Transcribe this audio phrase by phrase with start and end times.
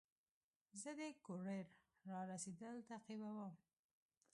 [0.81, 1.67] زه د کوریر
[2.09, 3.53] رارسېدل تعقیبوم.